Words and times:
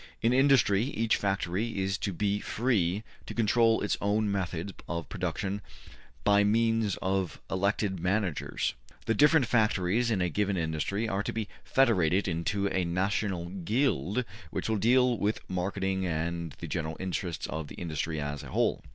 In 0.23 0.33
industry 0.33 0.81
each 0.81 1.15
factory 1.15 1.77
is 1.77 1.95
to 1.99 2.11
be 2.11 2.39
free 2.39 3.03
to 3.27 3.35
control 3.35 3.81
its 3.81 3.97
own 4.01 4.31
methods 4.31 4.73
of 4.89 5.07
production 5.09 5.61
by 6.23 6.43
means 6.43 6.97
of 7.03 7.39
elected 7.51 7.99
managers. 7.99 8.73
The 9.05 9.13
different 9.13 9.45
factories 9.45 10.09
in 10.09 10.19
a 10.19 10.27
given 10.27 10.57
industry 10.57 11.07
are 11.07 11.21
to 11.21 11.31
be 11.31 11.47
federated 11.63 12.27
into 12.27 12.65
a 12.69 12.83
National 12.83 13.45
Guild 13.45 14.25
which 14.49 14.67
will 14.67 14.77
deal 14.77 15.19
with 15.19 15.47
marketing 15.47 16.07
and 16.07 16.53
the 16.57 16.67
general 16.67 16.97
interests 16.99 17.45
of 17.45 17.67
the 17.67 17.75
industry 17.75 18.19
as 18.19 18.41
a 18.41 18.49
whole. 18.49 18.83